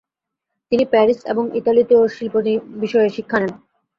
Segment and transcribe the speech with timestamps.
[0.71, 2.35] তিনি প্যারিস এবং ইতালিতেও শিল্প
[2.81, 3.51] বিষয়ে শিক্ষা নেন।